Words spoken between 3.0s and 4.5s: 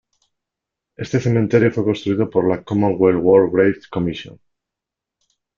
War Graves Commission".